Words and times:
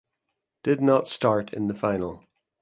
Did 0.63 0.81
not 0.81 1.07
start 1.07 1.53
in 1.53 1.67
the 1.67 1.75
final 1.75 2.23